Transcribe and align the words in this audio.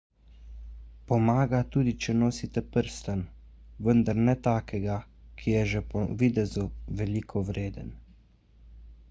pomaga 1.09 1.59
tudi 1.75 1.93
če 2.05 2.15
nosite 2.21 2.63
prstan 2.77 3.21
vendar 3.89 4.19
ne 4.31 4.35
takega 4.49 4.97
ki 5.43 5.55
je 5.57 5.63
že 5.75 5.85
po 5.93 6.05
videzu 6.25 6.67
veliko 7.03 7.47
vreden 7.53 7.95